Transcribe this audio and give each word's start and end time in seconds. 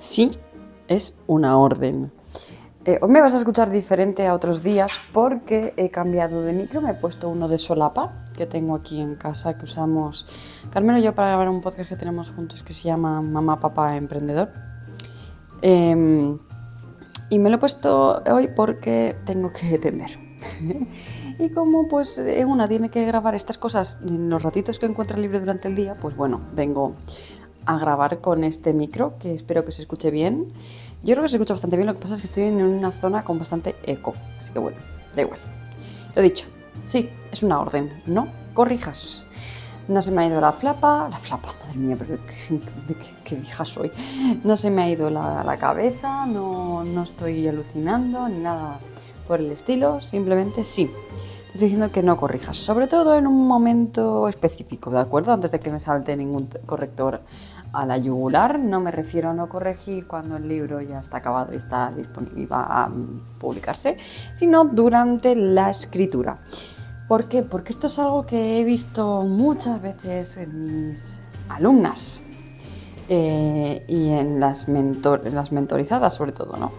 Sí, 0.00 0.38
es 0.88 1.14
una 1.26 1.58
orden. 1.58 2.10
Eh, 2.86 2.98
hoy 3.02 3.10
me 3.10 3.20
vas 3.20 3.34
a 3.34 3.36
escuchar 3.36 3.70
diferente 3.70 4.26
a 4.26 4.34
otros 4.34 4.62
días 4.62 5.10
porque 5.12 5.74
he 5.76 5.90
cambiado 5.90 6.42
de 6.42 6.54
micro, 6.54 6.80
me 6.80 6.92
he 6.92 6.94
puesto 6.94 7.28
uno 7.28 7.48
de 7.48 7.58
solapa 7.58 8.24
que 8.34 8.46
tengo 8.46 8.74
aquí 8.74 8.98
en 8.98 9.16
casa 9.16 9.58
que 9.58 9.66
usamos 9.66 10.24
Carmen 10.70 10.96
y 10.96 11.02
yo 11.02 11.14
para 11.14 11.28
grabar 11.28 11.50
un 11.50 11.60
podcast 11.60 11.86
que 11.86 11.96
tenemos 11.96 12.30
juntos 12.30 12.62
que 12.62 12.72
se 12.72 12.84
llama 12.84 13.20
Mamá, 13.20 13.60
Papá, 13.60 13.98
Emprendedor. 13.98 14.48
Em, 15.60 16.38
y 17.28 17.38
me 17.38 17.50
lo 17.50 17.56
he 17.56 17.58
puesto 17.58 18.22
hoy 18.32 18.48
porque 18.48 19.16
tengo 19.26 19.52
que 19.52 19.74
atender. 19.76 20.18
y 21.38 21.50
como 21.50 21.88
pues 21.88 22.16
eh, 22.16 22.42
una 22.46 22.66
tiene 22.66 22.88
que 22.88 23.04
grabar 23.04 23.34
estas 23.34 23.58
cosas 23.58 23.98
en 24.02 24.30
los 24.30 24.42
ratitos 24.42 24.78
que 24.78 24.86
encuentra 24.86 25.18
libre 25.18 25.40
durante 25.40 25.68
el 25.68 25.74
día, 25.74 25.94
pues 26.00 26.16
bueno, 26.16 26.40
vengo 26.54 26.94
a 27.66 27.78
grabar 27.78 28.20
con 28.20 28.44
este 28.44 28.72
micro 28.72 29.14
que 29.18 29.34
espero 29.34 29.64
que 29.64 29.72
se 29.72 29.82
escuche 29.82 30.10
bien. 30.10 30.52
Yo 31.02 31.14
creo 31.14 31.22
que 31.22 31.28
se 31.28 31.36
escucha 31.36 31.54
bastante 31.54 31.76
bien, 31.76 31.86
lo 31.86 31.94
que 31.94 32.00
pasa 32.00 32.14
es 32.14 32.20
que 32.20 32.26
estoy 32.26 32.44
en 32.44 32.62
una 32.62 32.92
zona 32.92 33.24
con 33.24 33.38
bastante 33.38 33.74
eco, 33.84 34.14
así 34.38 34.52
que 34.52 34.58
bueno, 34.58 34.78
da 35.14 35.22
igual. 35.22 35.40
Lo 36.14 36.22
dicho, 36.22 36.46
sí, 36.84 37.10
es 37.32 37.42
una 37.42 37.60
orden, 37.60 38.02
no 38.06 38.28
corrijas. 38.54 39.26
No 39.88 40.02
se 40.02 40.12
me 40.12 40.22
ha 40.22 40.26
ido 40.26 40.40
la 40.40 40.52
flapa, 40.52 41.08
la 41.10 41.18
flapa, 41.18 41.52
madre 41.64 41.78
mía, 41.78 41.96
pero 41.98 42.18
qué, 43.24 43.34
vieja 43.34 43.64
soy. 43.64 43.90
No 44.44 44.56
se 44.56 44.70
me 44.70 44.82
ha 44.82 44.90
ido 44.90 45.10
la, 45.10 45.42
la 45.42 45.56
cabeza, 45.56 46.26
no, 46.26 46.84
no 46.84 47.02
estoy 47.02 47.48
alucinando 47.48 48.28
ni 48.28 48.38
nada 48.38 48.78
por 49.26 49.40
el 49.40 49.50
estilo, 49.50 50.00
simplemente 50.00 50.64
sí. 50.64 50.90
Estoy 51.52 51.66
diciendo 51.66 51.90
que 51.90 52.04
no 52.04 52.16
corrijas, 52.16 52.56
sobre 52.56 52.86
todo 52.86 53.16
en 53.16 53.26
un 53.26 53.48
momento 53.48 54.28
específico, 54.28 54.88
¿de 54.90 55.00
acuerdo? 55.00 55.32
Antes 55.32 55.50
de 55.50 55.58
que 55.58 55.72
me 55.72 55.80
salte 55.80 56.16
ningún 56.16 56.48
corrector 56.64 57.22
a 57.72 57.84
la 57.84 57.98
yugular, 57.98 58.60
no 58.60 58.80
me 58.80 58.92
refiero 58.92 59.30
a 59.30 59.34
no 59.34 59.48
corregir 59.48 60.06
cuando 60.06 60.36
el 60.36 60.46
libro 60.46 60.80
ya 60.80 61.00
está 61.00 61.16
acabado 61.16 61.52
y 61.52 61.56
está 61.56 61.90
disponible 61.90 62.42
y 62.42 62.46
va 62.46 62.84
a 62.84 62.92
publicarse, 63.40 63.96
sino 64.32 64.64
durante 64.64 65.34
la 65.34 65.70
escritura. 65.70 66.36
¿Por 67.08 67.26
qué? 67.26 67.42
Porque 67.42 67.72
esto 67.72 67.88
es 67.88 67.98
algo 67.98 68.24
que 68.24 68.60
he 68.60 68.64
visto 68.64 69.22
muchas 69.22 69.82
veces 69.82 70.36
en 70.36 70.90
mis 70.90 71.20
alumnas 71.48 72.20
eh, 73.08 73.84
y 73.88 74.10
en 74.10 74.38
las 74.38 74.68
mentorizadas 74.68 76.14
sobre 76.14 76.30
todo, 76.30 76.56
¿no? 76.56 76.70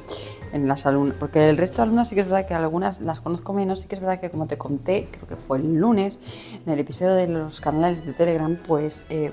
En 0.54 0.68
las 0.68 0.86
alumnas, 0.86 1.16
porque 1.18 1.50
el 1.50 1.58
resto 1.58 1.78
de 1.78 1.84
alumnas 1.84 2.10
sí 2.10 2.16
que 2.16 2.22
es 2.22 2.28
verdad 2.28 2.46
que 2.46 2.54
algunas 2.54 3.00
las 3.00 3.22
conozco 3.22 3.54
menos, 3.54 3.82
sí 3.82 3.88
que 3.88 3.96
es 3.96 4.02
verdad 4.02 4.20
que 4.20 4.30
como 4.30 4.48
te 4.48 4.58
conté, 4.58 5.08
creo 5.10 5.28
que 5.28 5.38
fue 5.38 5.60
el 5.60 5.76
lunes, 5.76 6.20
en 6.66 6.74
el 6.74 6.80
episodio 6.80 7.14
de 7.14 7.28
los 7.28 7.62
canales 7.62 8.06
de 8.06 8.12
Telegram, 8.12 8.58
pues 8.68 9.06
eh, 9.10 9.32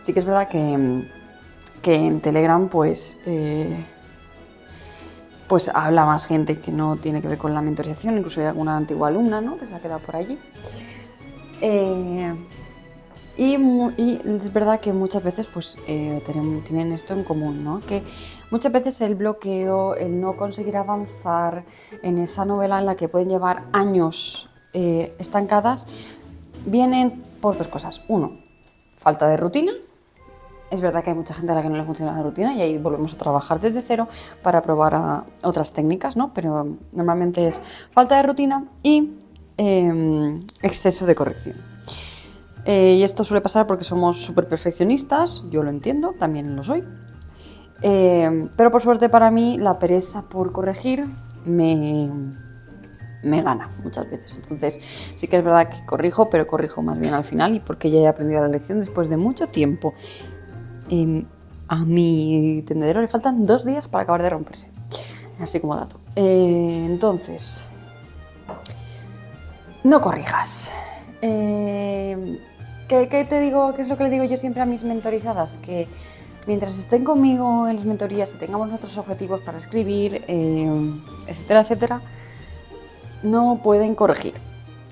sí 0.00 0.14
que 0.14 0.20
es 0.20 0.26
verdad 0.26 0.48
que, 0.48 1.08
que 1.82 1.94
en 1.94 2.20
Telegram 2.20 2.68
pues... 2.68 3.18
Eh, 3.26 3.84
pues 5.50 5.68
habla 5.74 6.06
más 6.06 6.26
gente 6.26 6.60
que 6.60 6.70
no 6.70 6.94
tiene 6.94 7.20
que 7.20 7.26
ver 7.26 7.36
con 7.36 7.52
la 7.54 7.60
mentorización, 7.60 8.16
incluso 8.16 8.40
hay 8.40 8.46
alguna 8.46 8.76
antigua 8.76 9.08
alumna 9.08 9.40
¿no? 9.40 9.58
que 9.58 9.66
se 9.66 9.74
ha 9.74 9.80
quedado 9.80 9.98
por 9.98 10.14
allí. 10.14 10.38
Eh, 11.60 12.32
y, 13.36 14.20
es 14.24 14.52
verdad 14.52 14.80
que 14.80 14.92
muchas 14.92 15.22
veces 15.22 15.46
pues, 15.46 15.78
eh, 15.86 16.22
tienen, 16.64 16.92
esto 16.92 17.14
en 17.14 17.24
común, 17.24 17.64
¿no? 17.64 17.80
que 17.80 18.02
muchas 18.50 18.72
veces 18.72 19.00
el 19.00 19.14
bloqueo, 19.14 19.94
el 19.94 20.20
no 20.20 20.36
conseguir 20.36 20.76
avanzar 20.76 21.64
en 22.02 22.18
esa 22.18 22.44
novela 22.44 22.78
en 22.78 22.86
la 22.86 22.96
que 22.96 23.08
pueden 23.08 23.28
llevar 23.28 23.64
años 23.72 24.48
eh, 24.72 25.14
estancadas, 25.18 25.86
vienen 26.66 27.22
por 27.40 27.56
dos 27.56 27.68
cosas. 27.68 28.02
Uno, 28.08 28.38
falta 28.96 29.26
de 29.28 29.36
rutina, 29.36 29.72
es 30.70 30.80
verdad 30.80 31.02
que 31.02 31.10
hay 31.10 31.16
mucha 31.16 31.34
gente 31.34 31.52
a 31.52 31.54
la 31.54 31.62
que 31.62 31.68
no 31.68 31.76
le 31.76 31.84
funciona 31.84 32.12
la 32.12 32.22
rutina 32.22 32.54
y 32.54 32.62
ahí 32.62 32.78
volvemos 32.78 33.12
a 33.12 33.16
trabajar 33.16 33.60
desde 33.60 33.80
cero 33.80 34.08
para 34.42 34.62
probar 34.62 35.24
otras 35.42 35.72
técnicas, 35.72 36.16
¿no? 36.16 36.32
Pero 36.32 36.76
normalmente 36.92 37.46
es 37.48 37.60
falta 37.92 38.16
de 38.16 38.22
rutina 38.22 38.64
y 38.82 39.18
em, 39.56 40.40
exceso 40.62 41.06
de 41.06 41.14
corrección. 41.14 41.56
Eh, 42.72 42.94
y 42.94 43.02
esto 43.02 43.24
suele 43.24 43.40
pasar 43.40 43.66
porque 43.66 43.82
somos 43.82 44.18
súper 44.22 44.46
perfeccionistas, 44.46 45.42
yo 45.50 45.64
lo 45.64 45.70
entiendo, 45.70 46.14
también 46.16 46.54
lo 46.54 46.62
soy. 46.62 46.84
Em, 47.82 48.48
pero 48.56 48.70
por 48.70 48.80
suerte 48.80 49.08
para 49.08 49.32
mí 49.32 49.58
la 49.58 49.80
pereza 49.80 50.28
por 50.28 50.52
corregir 50.52 51.04
me, 51.44 52.08
me 53.24 53.42
gana 53.42 53.70
muchas 53.82 54.08
veces. 54.08 54.36
Entonces 54.36 54.78
sí 55.16 55.26
que 55.26 55.38
es 55.38 55.42
verdad 55.42 55.68
que 55.68 55.84
corrijo, 55.84 56.30
pero 56.30 56.46
corrijo 56.46 56.80
más 56.80 56.96
bien 56.96 57.12
al 57.12 57.24
final 57.24 57.56
y 57.56 57.58
porque 57.58 57.90
ya 57.90 57.98
he 58.02 58.06
aprendido 58.06 58.40
la 58.40 58.46
lección 58.46 58.78
después 58.78 59.08
de 59.08 59.16
mucho 59.16 59.48
tiempo 59.48 59.92
a 61.66 61.76
mi 61.84 62.62
tendedero 62.68 63.00
le 63.00 63.08
faltan 63.08 63.46
dos 63.46 63.64
días 63.64 63.88
para 63.88 64.04
acabar 64.04 64.22
de 64.22 64.30
romperse. 64.30 64.70
Así 65.40 65.58
como 65.58 65.74
dato. 65.74 65.98
Eh, 66.14 66.84
entonces, 66.86 67.64
no 69.82 70.00
corrijas. 70.00 70.72
Eh, 71.22 71.59
¿qué, 72.90 73.24
te 73.24 73.40
digo? 73.40 73.72
¿Qué 73.74 73.82
es 73.82 73.88
lo 73.88 73.96
que 73.96 74.04
le 74.04 74.10
digo 74.10 74.24
yo 74.24 74.36
siempre 74.36 74.62
a 74.62 74.66
mis 74.66 74.82
mentorizadas? 74.82 75.58
Que 75.58 75.86
mientras 76.46 76.78
estén 76.78 77.04
conmigo 77.04 77.68
en 77.68 77.76
las 77.76 77.84
mentorías 77.84 78.34
y 78.34 78.38
tengamos 78.38 78.68
nuestros 78.68 78.98
objetivos 78.98 79.40
para 79.42 79.58
escribir, 79.58 80.24
eh, 80.26 80.68
etcétera, 81.26 81.60
etcétera, 81.60 82.00
no 83.22 83.60
pueden 83.62 83.94
corregir. 83.94 84.34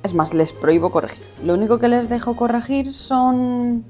Es 0.04 0.14
más, 0.14 0.32
les 0.32 0.52
prohíbo 0.52 0.90
corregir. 0.90 1.26
Lo 1.44 1.54
único 1.54 1.78
que 1.78 1.88
les 1.88 2.08
dejo 2.08 2.36
corregir 2.36 2.92
son 2.92 3.84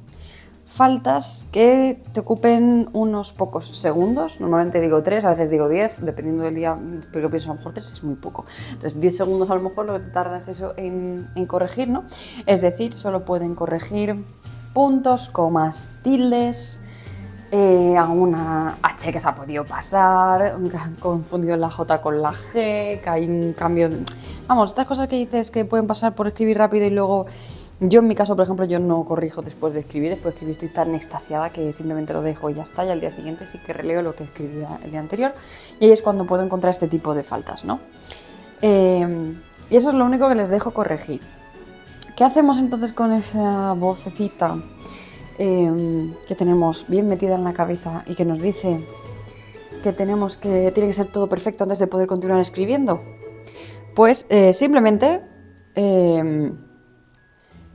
faltas 0.68 1.46
que 1.50 2.00
te 2.12 2.20
ocupen 2.20 2.90
unos 2.92 3.32
pocos 3.32 3.68
segundos. 3.68 4.38
Normalmente 4.38 4.80
digo 4.80 5.02
3, 5.02 5.24
a 5.24 5.30
veces 5.30 5.50
digo 5.50 5.68
10, 5.68 6.04
dependiendo 6.04 6.44
del 6.44 6.54
día, 6.54 6.78
pero 7.10 7.30
pienso 7.30 7.50
a 7.50 7.54
lo 7.54 7.58
mejor 7.58 7.72
3 7.72 7.90
es 7.90 8.04
muy 8.04 8.16
poco. 8.16 8.44
Entonces 8.72 9.00
10 9.00 9.16
segundos 9.16 9.50
a 9.50 9.54
lo 9.54 9.62
mejor 9.62 9.86
lo 9.86 9.94
que 9.94 10.00
te 10.00 10.10
tardas 10.10 10.46
eso 10.46 10.74
en, 10.76 11.26
corregir, 11.46 11.88
¿no? 11.88 12.04
Es 12.44 12.60
decir, 12.60 12.92
solo 12.92 13.24
pueden 13.24 13.54
corregir 13.54 14.24
puntos, 14.74 15.30
comas, 15.30 15.90
tildes, 16.02 16.80
eh, 17.50 17.96
alguna 17.96 18.76
H 18.82 19.10
que 19.10 19.18
se 19.18 19.26
ha 19.26 19.34
podido 19.34 19.64
pasar, 19.64 20.58
confundido 21.00 21.56
la 21.56 21.70
J 21.70 22.00
con 22.02 22.20
la 22.20 22.32
G, 22.32 23.00
que 23.00 23.08
hay 23.08 23.26
un 23.26 23.54
cambio... 23.54 23.88
Vamos, 24.46 24.70
estas 24.70 24.86
cosas 24.86 25.08
que 25.08 25.16
dices 25.16 25.50
que 25.50 25.64
pueden 25.64 25.86
pasar 25.86 26.14
por 26.14 26.26
escribir 26.28 26.58
rápido 26.58 26.86
y 26.86 26.90
luego 26.90 27.26
yo 27.80 28.00
en 28.00 28.08
mi 28.08 28.16
caso, 28.16 28.34
por 28.34 28.44
ejemplo, 28.44 28.64
yo 28.64 28.80
no 28.80 29.04
corrijo 29.04 29.40
después 29.40 29.72
de 29.72 29.80
escribir, 29.80 30.10
después 30.10 30.34
de 30.34 30.36
escribir 30.36 30.52
estoy 30.52 30.68
tan 30.68 30.94
extasiada 30.96 31.50
que 31.50 31.72
simplemente 31.72 32.12
lo 32.12 32.22
dejo 32.22 32.50
y 32.50 32.54
ya 32.54 32.64
está, 32.64 32.84
y 32.84 32.90
al 32.90 33.00
día 33.00 33.10
siguiente 33.10 33.46
sí 33.46 33.58
que 33.64 33.72
releo 33.72 34.02
lo 34.02 34.16
que 34.16 34.24
escribí 34.24 34.64
el 34.82 34.90
día 34.90 35.00
anterior, 35.00 35.32
y 35.78 35.86
ahí 35.86 35.92
es 35.92 36.02
cuando 36.02 36.26
puedo 36.26 36.42
encontrar 36.42 36.70
este 36.70 36.88
tipo 36.88 37.14
de 37.14 37.22
faltas, 37.22 37.64
¿no? 37.64 37.78
Em, 38.62 39.40
y 39.70 39.76
eso 39.76 39.90
es 39.90 39.94
lo 39.94 40.04
único 40.04 40.28
que 40.28 40.34
les 40.34 40.50
dejo 40.50 40.72
corregir. 40.72 41.20
¿Qué 42.16 42.24
hacemos 42.24 42.58
entonces 42.58 42.92
con 42.92 43.12
esa 43.12 43.74
vocecita 43.74 44.60
em, 45.38 46.14
que 46.26 46.34
tenemos 46.34 46.84
bien 46.88 47.08
metida 47.08 47.36
en 47.36 47.44
la 47.44 47.52
cabeza 47.52 48.02
y 48.06 48.16
que 48.16 48.24
nos 48.24 48.42
dice 48.42 48.84
que 49.84 49.92
tenemos 49.92 50.36
que 50.36 50.72
tiene 50.72 50.88
que 50.88 50.94
ser 50.94 51.06
todo 51.06 51.28
perfecto 51.28 51.62
antes 51.62 51.78
de 51.78 51.86
poder 51.86 52.08
continuar 52.08 52.40
escribiendo? 52.40 53.00
Pues 53.94 54.26
eh, 54.30 54.52
simplemente 54.52 55.20
em, 55.76 56.67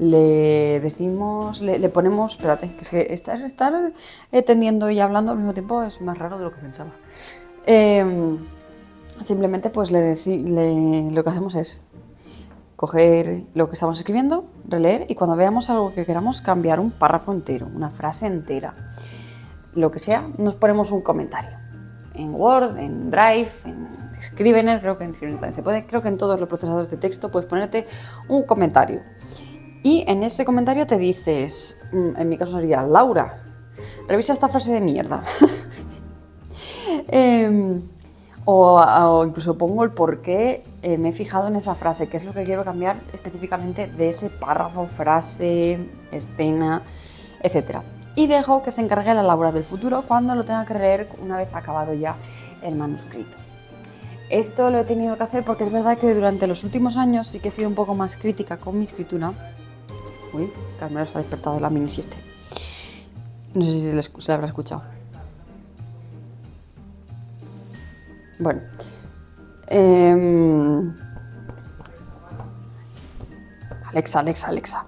le 0.09 0.79
decimos, 0.79 1.61
le, 1.61 1.89
ponemos, 1.89 2.33
espérate, 2.33 2.73
que 2.75 2.81
es 2.81 2.89
que 2.89 3.13
estar, 3.13 3.41
estar 3.41 3.93
tendiendo 4.45 4.89
y 4.89 4.99
hablando 4.99 5.31
al 5.31 5.37
mismo 5.37 5.53
tiempo 5.53 5.83
es 5.83 6.01
más 6.01 6.17
raro 6.17 6.37
de 6.37 6.45
lo 6.45 6.51
que 6.51 6.61
pensaba. 6.61 6.91
Em, 7.65 8.39
simplemente 9.21 9.69
pues 9.69 9.91
le, 9.91 11.11
lo 11.11 11.23
que 11.23 11.29
hacemos 11.29 11.55
es 11.55 11.81
coger 12.75 13.43
lo 13.53 13.69
que 13.69 13.73
estamos 13.73 13.97
escribiendo, 13.97 14.45
releer 14.67 15.05
y 15.07 15.15
cuando 15.15 15.35
veamos 15.35 15.69
algo 15.69 15.93
que 15.93 16.05
queramos 16.05 16.41
cambiar 16.41 16.79
un 16.79 16.91
párrafo 16.91 17.31
entero, 17.31 17.69
una 17.73 17.89
frase 17.89 18.27
entera, 18.27 18.75
lo 19.73 19.89
que 19.91 19.99
sea, 19.99 20.27
nos 20.37 20.55
ponemos 20.55 20.91
un 20.91 21.01
comentario. 21.01 21.57
En 22.15 22.35
Word, 22.35 22.77
en 22.77 23.09
Drive, 23.09 23.51
en 23.65 23.87
Scrivener, 24.21 24.81
creo 24.81 24.97
que 24.97 25.05
en 25.05 25.13
Scrivener 25.13 25.39
también 25.39 25.53
se 25.53 25.63
puede, 25.63 25.85
creo 25.85 26.01
que 26.01 26.09
en 26.09 26.17
todos 26.17 26.39
los 26.39 26.49
procesadores 26.49 26.91
de 26.91 26.97
texto 26.97 27.31
puedes 27.31 27.47
ponerte 27.47 27.87
un 28.27 28.43
comentario. 28.43 29.01
Y 29.83 30.05
en 30.07 30.23
ese 30.23 30.45
comentario 30.45 30.87
te 30.87 30.97
dices, 30.97 31.77
mm, 31.91 32.15
en 32.17 32.29
mi 32.29 32.37
caso 32.37 32.53
sería, 32.53 32.83
Laura, 32.83 33.43
revisa 34.07 34.31
esta 34.31 34.47
frase 34.47 34.71
de 34.71 34.81
mierda. 34.81 35.23
Em, 37.07 37.81
o, 38.45 39.23
incluso 39.25 39.57
pongo 39.57 39.83
el 39.83 39.91
por 39.91 40.21
qué 40.21 40.63
eh, 40.81 40.97
me 40.97 41.09
he 41.09 41.11
fijado 41.11 41.47
en 41.47 41.55
esa 41.55 41.75
frase, 41.75 42.07
qué 42.07 42.17
es 42.17 42.23
lo 42.23 42.33
que 42.33 42.43
quiero 42.43 42.63
cambiar 42.63 42.97
específicamente 43.13 43.87
de 43.87 44.09
ese 44.09 44.29
párrafo, 44.29 44.85
frase, 44.85 45.89
escena, 46.11 46.83
etc. 47.41 47.79
Y 48.15 48.27
dejo 48.27 48.61
que 48.61 48.71
se 48.71 48.81
encargue 48.81 49.13
la 49.13 49.23
Laura 49.23 49.51
del 49.51 49.63
futuro 49.63 50.03
cuando 50.07 50.35
lo 50.35 50.45
tenga 50.45 50.65
que 50.65 50.75
leer 50.75 51.09
una 51.21 51.37
vez 51.37 51.53
acabado 51.53 51.93
ya 51.93 52.15
el 52.61 52.75
manuscrito. 52.75 53.37
Esto 54.29 54.69
lo 54.69 54.79
he 54.79 54.83
tenido 54.83 55.17
que 55.17 55.23
hacer 55.23 55.43
porque 55.43 55.63
es 55.63 55.71
verdad 55.71 55.97
que 55.97 56.13
durante 56.13 56.47
los 56.47 56.63
últimos 56.63 56.95
años 56.95 57.27
sí 57.27 57.39
que 57.39 57.47
he 57.47 57.51
sido 57.51 57.69
un 57.69 57.75
poco 57.75 57.95
más 57.95 58.17
crítica 58.17 58.57
con 58.57 58.77
mi 58.77 58.83
escritura 58.83 59.33
Uy, 60.33 60.51
Carmelo 60.79 61.05
se 61.05 61.13
ha 61.13 61.21
despertado 61.21 61.55
de 61.55 61.61
la 61.61 61.69
mini 61.69 61.89
sieste. 61.89 62.17
No 63.53 63.63
sé 63.63 63.71
si 63.71 63.81
se, 63.81 63.93
le, 63.93 64.33
habrá 64.33 64.47
escuchado. 64.47 64.81
Bueno. 68.39 68.61
Em, 69.67 70.93
Alexa, 73.85 74.19
Alexa, 74.19 74.47
Alexa. 74.47 74.85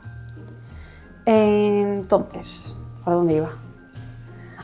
Entonces, 1.26 2.76
¿para 3.04 3.18
dónde 3.18 3.36
iba? 3.36 3.65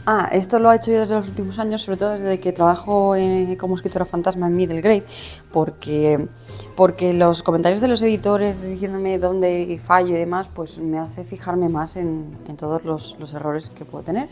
Ah, 0.06 0.30
esto 0.31 0.57
lo 0.57 0.71
he 0.71 0.75
hecho 0.75 0.92
yo 0.92 1.01
desde 1.01 1.13
los 1.13 1.27
últimos 1.27 1.59
años, 1.59 1.83
sobre 1.83 1.98
todo 1.98 2.18
desde 2.18 2.39
que 2.39 2.51
trabajo 2.51 3.13
como 3.59 3.75
escritora 3.75 4.03
fantasma 4.03 4.48
en 4.48 4.56
Middle 4.56 4.81
Grade, 4.81 5.03
porque, 5.51 6.27
porque 6.75 7.13
los 7.13 7.44
comentarios 7.44 7.81
de 7.81 7.88
los 7.88 8.01
editores 8.01 8.62
diciéndome 8.62 9.19
dónde 9.19 9.80
fallo 9.80 10.15
y 10.15 10.19
demás, 10.19 10.50
pues 10.51 10.80
me 10.80 10.98
hace 10.98 11.24
fijarme 11.24 11.69
más 11.69 11.98
en, 11.98 12.36
todos 12.57 12.83
los, 12.83 13.15
los, 13.19 13.33
errores 13.36 13.69
que 13.69 13.86
puedo 13.86 14.03
tener. 14.03 14.27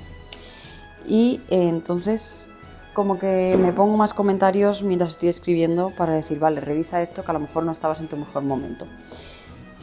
Y 1.06 1.39
entonces 1.50 2.50
como 2.94 3.19
que 3.19 3.56
me 3.57 3.71
pongo 3.71 3.95
más 3.95 4.16
comentarios 4.16 4.81
mientras 4.81 5.12
estoy 5.12 5.30
escribiendo 5.30 5.92
para 5.92 6.13
decir, 6.13 6.39
vale, 6.39 6.60
revisa 6.62 7.01
esto 7.01 7.24
que 7.24 7.31
a 7.31 7.33
lo 7.33 7.39
mejor 7.39 7.63
no 7.63 7.71
estabas 7.71 8.00
en 8.00 8.07
tu 8.07 8.18
mejor 8.18 8.44
momento. 8.44 8.88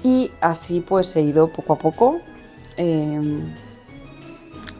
Y 0.02 0.32
así 0.40 0.80
pues 0.80 1.14
he 1.14 1.22
ido 1.22 1.48
poco 1.48 1.74
a 1.74 1.78
poco, 1.78 2.20
em, 2.76 3.40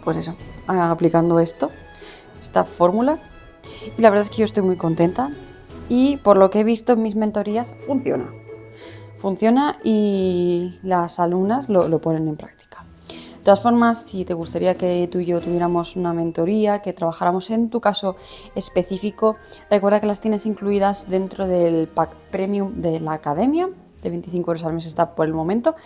pues 0.05 0.17
eso, 0.17 0.37
aplicando 0.67 1.41
esto, 1.41 1.71
esta 2.41 2.65
fórmula. 2.65 3.19
Y 3.97 4.03
la 4.03 4.11
verdad 4.11 4.23
es 4.23 4.31
que 4.31 4.39
yo 4.39 4.45
estoy 4.45 4.63
muy 4.63 4.77
contenta 4.77 5.31
y 5.89 6.17
por 6.19 6.37
lo 6.37 6.51
que 6.51 6.61
he 6.61 6.65
visto 6.65 6.93
en 6.93 7.03
mis 7.03 7.17
mentorías 7.17 7.75
funciona. 7.79 8.33
Funciona 9.19 9.79
y 9.83 10.79
las 10.83 11.19
alumnas 11.21 11.69
lo, 11.69 11.99
ponen 12.01 12.29
en 12.29 12.37
práctica. 12.37 12.85
De 13.09 13.43
todas 13.53 13.63
formas, 13.63 14.03
si 14.05 14.25
te 14.25 14.35
gustaría 14.35 14.75
que 14.75 15.09
tú 15.11 15.21
y 15.21 15.27
yo 15.27 15.41
tuviéramos 15.41 15.95
una 15.95 16.13
mentoría, 16.13 16.81
que 16.83 16.93
trabajáramos 16.93 17.51
en 17.51 17.71
tu 17.71 17.81
caso 17.81 18.17
específico, 18.57 19.37
recuerda 19.71 20.01
que 20.01 20.09
las 20.09 20.21
tienes 20.21 20.47
incluidas 20.47 21.09
dentro 21.09 21.47
del 21.47 21.87
pack 21.87 22.15
premium 22.33 22.81
de 22.81 22.99
la 22.99 23.13
academia, 23.13 23.69
de 24.03 24.11
25 24.11 24.51
euros 24.51 24.65
al 24.65 24.73
mes 24.73 24.87
está 24.87 25.15
por 25.15 25.27
el 25.27 25.33
momento, 25.33 25.77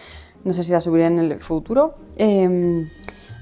no 0.43 0.55
sé 0.55 0.62
si 0.62 0.73
la 0.73 0.81
subiré 0.81 1.06
en 1.06 1.19
el 1.19 1.38
futuro. 1.38 1.97
Em, 2.17 2.88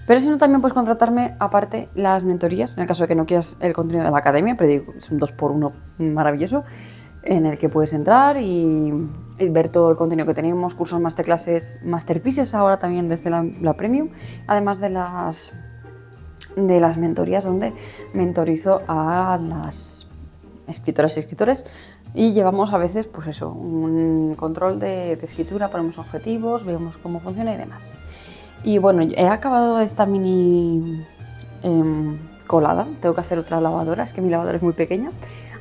pero 0.09 0.21
si 0.21 0.31
no, 0.31 0.39
también 0.39 0.63
puedes 0.63 0.73
contratarme 0.73 1.37
aparte 1.39 1.91
las 1.95 2.25
mentorías, 2.25 2.79
en 2.79 2.81
el 2.81 2.89
caso 2.89 3.05
de 3.05 3.09
que 3.09 3.15
no 3.15 3.27
quieras 3.27 3.59
el 3.61 3.75
contenido 3.75 4.07
de 4.07 4.11
la 4.11 4.17
academia, 4.17 4.57
pero 4.57 4.71
digo, 4.71 4.95
es 4.97 5.11
un 5.11 5.19
2 5.19 5.33
por 5.33 5.51
1 5.51 5.71
maravilloso, 5.99 6.65
en 7.25 7.45
el 7.45 7.59
que 7.59 7.69
puedes 7.69 7.93
entrar 7.93 8.39
y, 8.41 8.91
ver 9.39 9.69
todo 9.69 9.91
el 9.91 9.99
contenido 9.99 10.27
que 10.27 10.33
tenemos, 10.33 10.75
cursos, 10.75 10.99
masterclasses, 10.99 11.81
masterpieces 11.85 12.55
ahora 12.55 12.79
también 12.79 13.11
desde 13.11 13.29
la, 13.29 13.47
la 13.61 13.75
Premium, 13.75 14.09
además 14.47 14.81
de 14.81 14.89
las, 14.89 15.53
de 16.57 16.81
las 16.81 16.97
mentorías 16.97 17.45
donde 17.45 17.75
mentorizo 18.15 18.81
a 18.89 19.39
las 19.43 20.09
escritoras 20.67 21.19
y 21.19 21.21
escritores 21.21 21.67
y 22.15 22.33
llevamos 22.33 22.73
a 22.73 22.79
veces, 22.79 23.07
pues 23.07 23.27
eso, 23.27 23.51
un 23.51 24.37
control 24.37 24.79
de, 24.79 25.17
de 25.17 25.25
escritura, 25.27 25.69
ponemos 25.69 25.99
objetivos, 25.99 26.65
vemos 26.65 26.97
cómo 26.97 27.21
funciona 27.21 27.53
y 27.53 27.59
demás. 27.59 27.99
Y 28.63 28.79
bueno, 28.79 29.03
he 29.03 29.27
acabado 29.27 29.81
esta 29.81 30.07
mini 30.07 31.05
em, 31.63 32.19
colada. 32.47 32.87
Tengo 33.01 33.15
que 33.15 33.21
hacer 33.21 33.39
otra 33.39 33.61
lavadora, 33.61 34.05
es 34.05 34.13
que 34.13 34.21
mi 34.21 34.31
lavadora 34.31 34.57
es 34.57 34.63
muy 34.63 34.73
pequeña. 34.73 35.11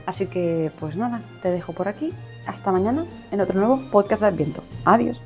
Así 0.06 0.28
que, 0.28 0.72
pues 0.80 0.96
nada, 0.96 1.22
te 1.42 1.52
dejo 1.52 1.74
por 1.74 1.88
aquí. 1.88 2.14
Hasta 2.46 2.72
mañana 2.72 3.06
en 3.32 3.42
otro 3.42 3.60
nuevo 3.60 3.82
podcast 3.92 4.22
de 4.22 4.28
Adviento. 4.30 4.64
Adiós. 4.86 5.22